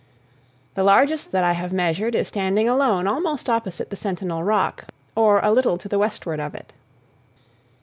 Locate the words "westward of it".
5.99-6.73